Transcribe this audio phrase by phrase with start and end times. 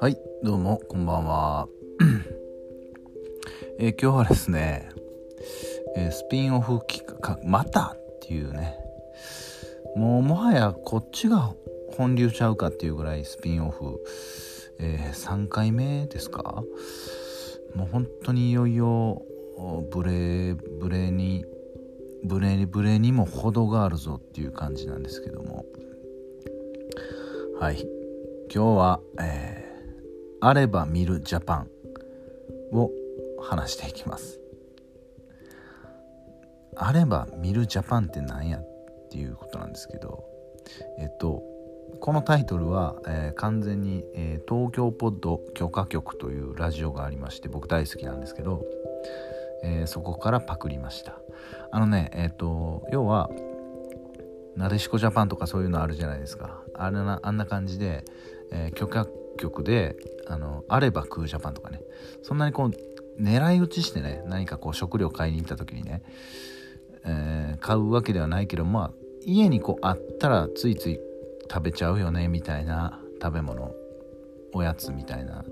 [0.00, 1.68] はいどうもこんばんは、
[3.78, 4.90] え、今日はですね、
[5.94, 8.76] えー、スピンオフ企画またっていうね。
[9.94, 11.54] もうもはやこっちが
[11.96, 14.02] 本流ちゃうかっていうぐらいスピンオフ、
[14.80, 16.64] えー、3回目ですか？
[17.76, 19.22] もう本当にいよいよ
[19.92, 21.44] ブレブレに
[22.24, 25.64] ブレブレにも程があるぞっていう感じなんですけども。
[27.58, 27.86] はい。
[28.52, 29.62] 今日は、えー
[30.44, 31.68] あれば見るジャパン
[32.72, 32.90] を
[33.40, 34.40] 話していきます。
[36.76, 40.24] あれば見るジャパンって何やっていうことなんですけど。
[40.98, 41.44] えっと
[42.00, 48.64] このタイトルは、えー、完全に、えー、東京ポッド許可局というラジオがありまして僕大好きなんですけど、
[49.62, 51.18] えー、そこからパクりました。
[51.70, 53.30] あのねえっと要は
[54.56, 56.62] なでしこジャパンとかそういうのあるじゃないですか。
[56.74, 58.04] あれなあんな感じで、
[58.50, 59.06] えー、許可
[59.38, 61.80] 局であのあればクージャパンとかね。
[62.22, 62.70] そんなにこう
[63.20, 66.02] 狙い撃ちしてね何かこう食料買いに行った時にね、
[67.04, 68.92] えー、買うわけではないけどまあ
[69.24, 70.98] 家にこうあったらついつい
[71.50, 73.74] 食べちゃうよねみたいな食べ物
[74.54, 75.44] おやつみたいな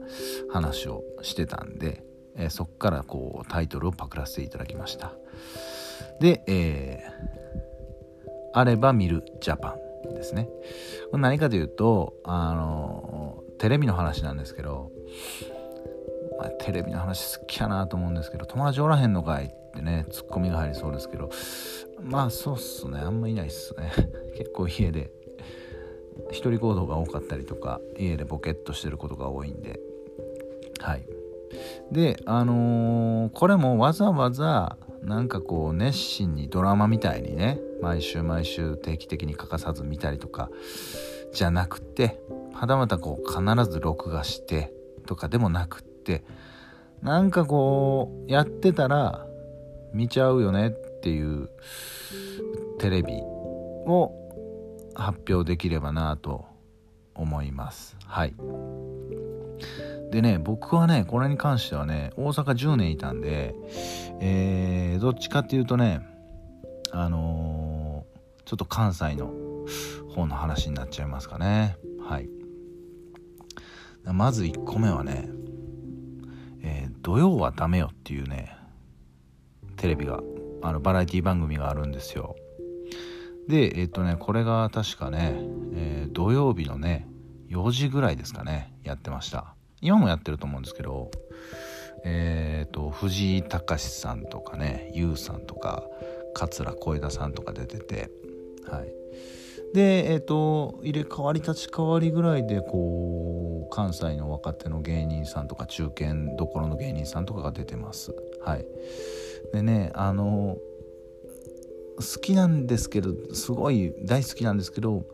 [0.51, 2.03] 話をしてたんで、
[2.41, 5.13] えー、そっからこうタイトルをパクらせていただきました。
[6.21, 9.77] で、えー、あれば見るジャパ
[10.11, 10.49] ンですね。
[11.11, 14.91] これ何かというとあのテレビの話なんですけど、
[16.39, 21.31] まあ、テレビの話好きやなと思うんですけど友達おらへんのかいってねツッコミが入りそうですけど
[22.03, 23.01] まあそうっすね。
[23.01, 23.93] あんまいないっすね。
[24.37, 25.13] 結構家で
[26.31, 29.79] 一人行動が多かったりとか家でボケっとしてることが多いんで。
[30.79, 31.20] はい。
[31.93, 40.51] であのー、これもわざわざなんかこう熱心にドラマみたいにね毎週毎週定期的に欠かさず見たりとか
[41.33, 42.21] じゃなくて
[42.53, 44.73] はたまたこう必ず録画して
[45.07, 46.23] とかでもなくって
[47.03, 49.27] なんかこうやってたら
[49.93, 51.51] 見ちゃうよねっていう
[52.79, 54.13] テレビを
[54.95, 56.45] 発表できればなと
[57.15, 57.97] 思います。
[58.05, 58.35] はい。
[60.11, 63.55] でね僕はねこれに関してはね大阪10年いたんで
[64.21, 66.01] えー、どっちかっていうとね
[66.93, 69.33] あのー、ちょっと関西の
[70.15, 71.77] 方の話になっちゃいますかね。
[72.03, 72.29] はい。
[74.05, 75.29] まず1個目はね、
[76.63, 78.57] えー、土曜はダメよっていうね
[79.77, 80.21] テレビが
[80.63, 82.35] あのバラエティ番組があるんですよ。
[83.49, 85.35] でえっ、とねこれが確かね、
[85.75, 87.09] えー、土曜日のね
[87.49, 89.55] 4時ぐらいですかねやってました。
[89.83, 91.11] 今もやってると思うんですけど
[92.05, 95.85] えっ、ー、と藤井隆さんとかね YOU さんとか
[96.35, 98.11] 桂小枝さんとか出てて
[98.69, 98.93] はい。
[99.75, 108.15] でえっ、ー、と入れ替わり立ち替わりぐらいでこう関西の若手の芸人さんとか中堅どころの芸人さんとかが出てます。
[108.43, 108.67] はい。
[109.53, 110.57] でねあの
[111.97, 115.05] 好きなんですけどすごい大好きなんですけど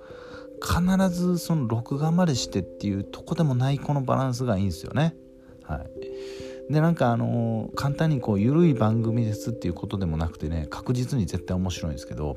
[0.63, 5.15] 必ずその録画までしてっていうとこでもないこのバランスがいいんですよね。
[5.63, 6.73] はい。
[6.73, 12.37] でなんかあの簡単にこう緩い番組ですっていうことでもなくてね確実に絶対面白いんですけど。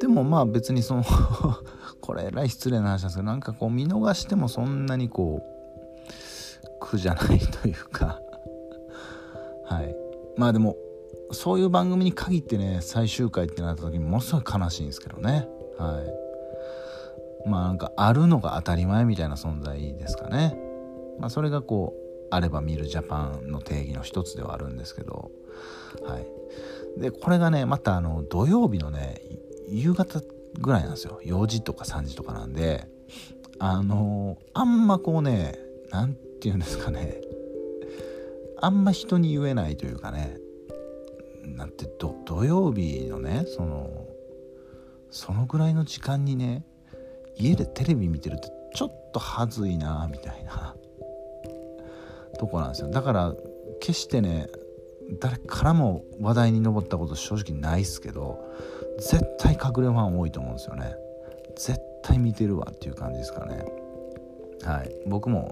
[0.00, 1.04] でもまあ別にその
[2.00, 8.20] これえらい失礼な話なんですけどなんかこう見逃してもそんなにこう苦じゃないというか。
[9.64, 9.94] はい。
[10.36, 10.76] まあでも
[11.32, 15.46] そういう番組に限ってね最終回ってなった時にものすごい悲しいんですけどね。
[15.78, 16.29] はい。
[17.46, 20.56] まあなんかあるのが当たり前みたいな存在ですかね。
[21.18, 25.30] まあそれがこうあれば見るジャパンの定義の一つではあるんですけど。
[26.04, 27.00] はい。
[27.00, 29.20] でこれがねまたあの土曜日のね
[29.68, 30.22] 夕方
[30.60, 31.20] ぐらいなんですよ。
[31.24, 32.88] 4時とか3時とかなんで。
[33.62, 35.58] あのあんまこうね
[35.90, 37.20] 何て言うんですかね。
[38.62, 40.38] あんま人に言えないというかね。
[41.44, 44.06] なんて土曜日のねその
[45.10, 46.64] そのぐらいの時間にね
[47.40, 50.76] 家でテレビ見てるってちょっとはずいなみたいな。
[52.38, 52.90] とこなんですよ。
[52.90, 53.34] だから
[53.80, 54.48] 決してね
[55.18, 58.38] 誰からも話題に上ったこと正直ないっすけど
[58.98, 60.94] 絶対隠れファン多いと思うんですよね。
[61.56, 63.64] 絶対見てるわっていう感じですかね。
[64.62, 64.94] はい。
[65.06, 65.50] 僕も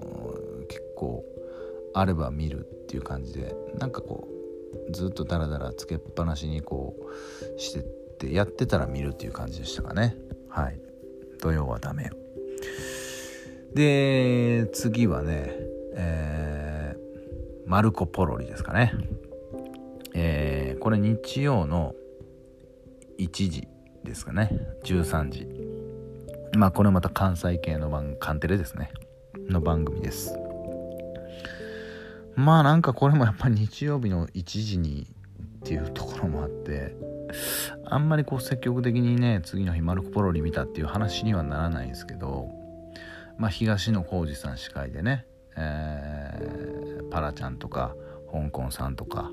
[0.67, 1.23] 結構
[1.93, 4.27] あれば見るっていう感じでなんかこ
[4.87, 6.95] うずっとダラダラつけっぱなしにこ
[7.57, 10.15] うしてってやってたら見るっていう感じでしたかね。
[10.47, 10.79] はい。
[11.39, 12.11] 土曜はダメ。
[13.73, 15.69] で次はね
[16.01, 18.93] えー、マルコ・ポロリですかね。
[20.13, 21.93] えー、これ日曜の
[23.19, 23.67] 1時
[24.03, 24.49] ですかね。
[24.85, 25.47] 13時。
[26.57, 28.91] まあこれまた関西系の番カンテレですね。
[29.49, 30.33] の番組です。
[32.35, 35.07] まあなんかこれもやっぱり日曜日の1時に
[35.57, 36.95] っていうところもあって
[37.85, 42.49] あんまりこう積極的にね次の日マルコ・ポロリ見たっていう話にはならないんですけど
[43.37, 47.95] まあ東野幸治さん司会でね、えー、パラちゃんとか
[48.31, 49.31] 香港さんとか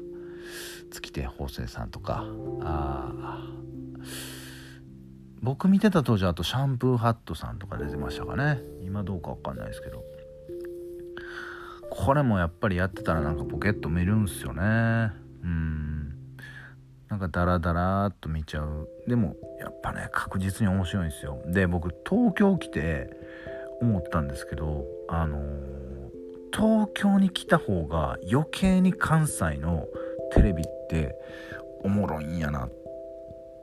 [0.90, 2.24] 月亭方正さんとか
[2.62, 3.46] あ
[5.42, 8.60] 僕見てた当時あとシャンプーハットさんとか出てましたかね。
[8.84, 10.02] 今どうか分かんないですけど。
[11.88, 15.12] これもやっぱりやってたらなんかポケット見るんすよね。
[15.44, 15.85] うん。
[17.10, 18.88] なんかダラダラっと見ちゃう。
[19.06, 21.40] でもやっぱね確実に面白いんですよ。
[21.46, 23.10] で僕東京来て
[23.80, 25.42] 思ったんですけどあのー、
[26.52, 29.86] 東京に来た方が余計に関西の
[30.32, 31.14] テレビって
[31.84, 32.72] おもろいんやなっ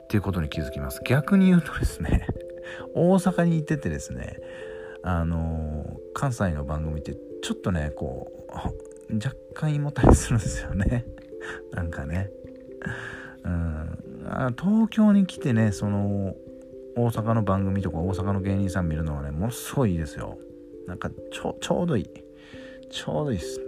[0.07, 1.01] ていうことに気づきます。
[1.05, 2.27] 逆に言うとですね
[2.95, 4.37] 大阪に行っててですね
[5.03, 8.31] あのー、関西の番組ってちょっとねこ
[9.09, 11.05] う若干胃もたれするんですよね。
[11.73, 12.29] なんかね。
[13.43, 13.99] うん。
[14.59, 16.33] 東京に来てねその
[16.95, 20.37] 大阪の番組とか大阪の芸人さん見るのはねものすごいいいですよ。
[20.87, 22.09] なんかちょちょうどいい。
[22.89, 23.59] ちょうどいいっす。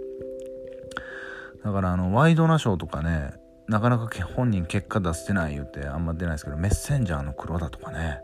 [1.64, 3.32] だからあのワイドナショーとかね
[3.68, 8.20] なかなか本人結果出してない言うてあんま出ないですけどメッセンジャーの黒田とかね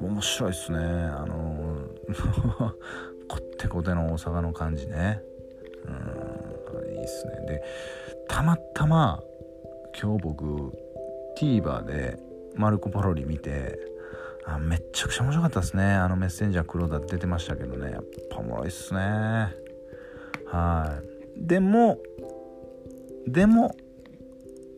[0.00, 0.78] 面白いっすね。
[0.78, 1.86] あの
[3.28, 5.22] こってこての大阪の感じね。
[5.86, 7.32] うんいいっすね。
[7.46, 7.62] で
[8.28, 9.22] たまたま
[10.00, 10.72] 今日僕
[11.38, 12.18] TVer で
[12.54, 13.78] マルコ・ポロリ見て
[14.46, 15.84] あめっちゃくちゃ面白かったですね。
[15.84, 17.90] あのメッセンジャー黒田出てましたけどね。
[17.90, 19.00] やっぱおもろいっすね。
[20.46, 21.00] は
[21.36, 21.46] い。
[21.46, 21.98] でも
[23.26, 23.74] でも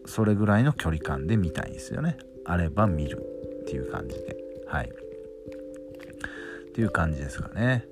[0.06, 2.16] それぐらいの距離感で見たいんですよね。
[2.46, 3.18] あれば見る
[3.62, 4.36] っていう感じで。
[4.68, 4.88] はい。
[4.88, 7.84] っていう感じですかね。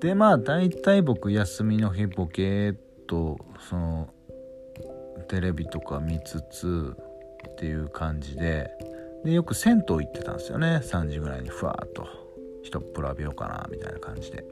[0.00, 3.38] でまあ大体僕休みの日ボケーっと
[3.70, 4.08] その
[5.28, 6.96] テレビとか見つつ
[7.48, 8.70] っていう感じで
[9.24, 10.80] でよく銭湯行ってたんですよね。
[10.82, 12.06] 3時ぐらいにふわっと。
[12.62, 14.44] 一っ風呂浴びようかなみたいな感じで。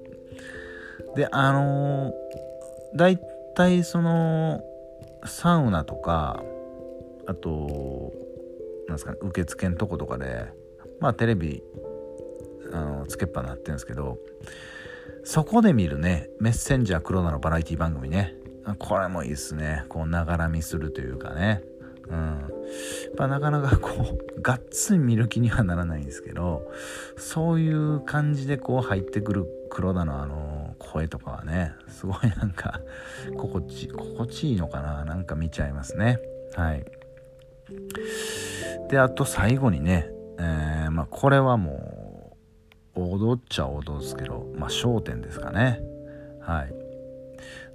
[1.16, 2.12] であのー、
[2.94, 3.18] 大
[3.54, 4.62] 体その
[5.24, 6.42] サウナとか
[7.26, 8.12] あと
[8.86, 10.46] なんですかね受付のとことかで
[11.00, 11.62] まあテレビ
[12.72, 14.18] あのつけっぱなってるんですけど
[15.24, 18.34] そこで見るねメッセンジャー黒田のバラエティ番組ね。
[18.78, 19.84] これもいいっすね。
[19.88, 21.62] こうながら見するというかね。
[22.08, 22.16] うん。
[22.16, 22.46] や
[23.12, 26.70] っぱなかなかこう がっつり見る気にはならないんですけど
[27.16, 32.80] そういう感じでこう入ってくる黒田のあの声とかはねすごいなんか
[33.36, 35.04] 心地心地いいのかな。
[35.04, 36.18] なんか見ちゃいますね。
[36.54, 36.84] はい。
[38.88, 42.36] であと最後にね、えー、まあこれはも
[42.96, 45.80] う踊っちゃ踊るんですけどまあ焦点ですかね。
[46.40, 46.79] はい。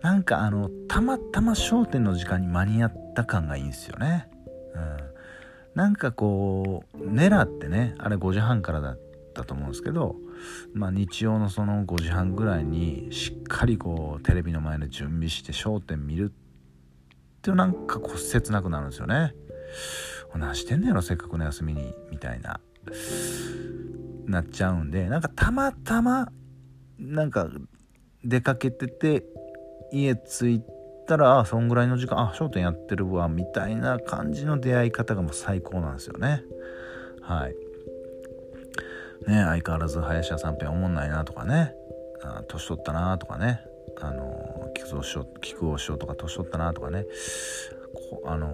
[0.06, 4.28] なんかあのたまたま焦点の時間に間に合った感がいいんですよね。
[4.76, 4.98] うん。
[5.74, 9.00] なんかこう狙ってねあれ5時半からだっ
[9.34, 10.16] たと思うんですけど
[10.76, 19.34] まあ日曜のその5時半ぐらいにしっかりこうテレビの前で準備して焦点見るってなんかこう切なくなるんですよね。
[20.36, 22.60] 何してんねやろせっかくの休みにみたいな。
[24.28, 26.32] なっちゃうんでなんかたまたま
[27.00, 27.50] なんか
[28.24, 29.24] 出かけてて
[29.92, 30.62] 家着い
[31.08, 36.44] たらあそんぐらいの時間あ商店やってるわみたいな感じの出会い方がもう最高なんですよね。
[37.22, 37.56] はい。
[39.30, 41.74] ね相変わらず林家三平おもんないなとかね。
[42.24, 43.62] あ年取ったなとかね。
[44.02, 47.06] あの菊尾師匠菊尾師匠とか年取ったなとかね。
[48.26, 48.54] あの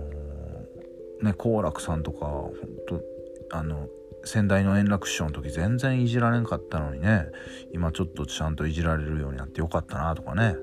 [1.22, 2.52] ね好楽さんとか本
[2.88, 3.02] 当
[3.58, 3.88] あの
[4.24, 7.26] 先代の円楽師匠の時全然いじられんかったのにね
[7.74, 10.56] 今ちょっとちゃんといじられるようになってよかったなとかね。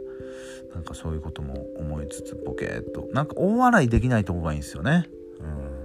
[0.75, 3.09] なんかそういうことも思いつつボケーっと。
[3.13, 5.07] なんか大笑いできないとこがいいんですよね。
[5.41, 5.79] うん。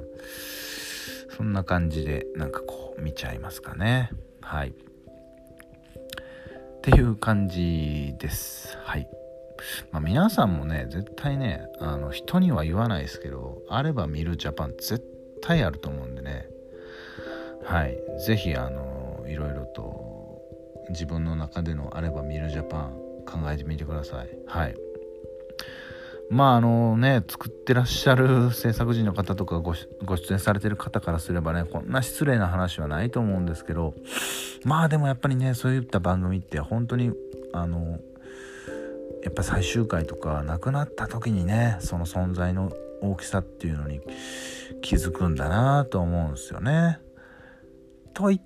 [1.36, 4.12] そんな感じでなんかこう見ちゃいますかね。
[4.42, 4.70] はい。
[4.70, 4.74] っ
[6.82, 8.78] ていう感じです。
[8.84, 9.08] はい。
[9.92, 15.02] まあ、皆さんもね絶対ねあの人には言わないですけどあれば見るジャパン絶
[15.42, 16.48] 対あると思うんでね。
[17.64, 17.98] はい。
[18.26, 20.42] 是非あのいろいろと
[20.90, 24.30] 自分の中でのあれば見るジャパン考えてみてください。
[24.48, 24.76] はい。
[26.30, 33.94] まああのね作ってらっしゃる制作人の方とかご出演されてる方からすればねこんな失礼な話はないと思うんですけど
[34.64, 37.12] まあでもやっぱりねそういった番組って本当に
[37.54, 38.00] あの
[39.24, 44.02] やっぱ最終回とか亡くなった時にねその存在の大きさっていうのに
[44.82, 47.00] 気づくんだなと思うんですよね。
[48.14, 48.42] といっ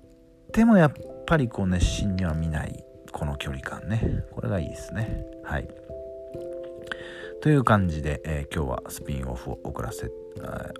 [0.52, 0.92] てもやっ
[1.26, 2.84] ぱりこう熱心には見ない。
[3.12, 4.24] この距離感ね。
[4.30, 5.24] これがいいですね。
[5.42, 5.68] はい。
[7.40, 10.10] という感じで、えー、今日はスピンオフを送らせ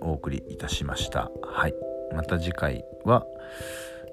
[0.01, 1.31] お送りいたしました。
[1.43, 1.75] はい。
[2.13, 3.27] また次回は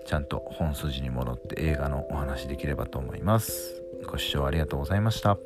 [0.05, 3.81] ちゃんと本筋に戻って映画のお話できればと思います。
[4.07, 5.38] ご視聴ありがとうございました。